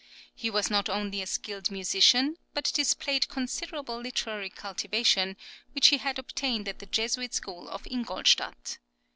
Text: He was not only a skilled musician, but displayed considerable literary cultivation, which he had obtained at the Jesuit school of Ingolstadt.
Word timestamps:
He 0.33 0.49
was 0.49 0.71
not 0.71 0.89
only 0.89 1.21
a 1.21 1.27
skilled 1.27 1.69
musician, 1.69 2.37
but 2.55 2.71
displayed 2.73 3.29
considerable 3.29 3.99
literary 4.01 4.49
cultivation, 4.49 5.37
which 5.73 5.89
he 5.89 5.99
had 5.99 6.17
obtained 6.17 6.67
at 6.67 6.79
the 6.79 6.87
Jesuit 6.87 7.35
school 7.35 7.69
of 7.69 7.85
Ingolstadt. 7.85 8.79